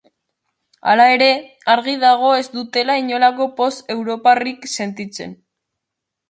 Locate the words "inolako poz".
3.03-3.69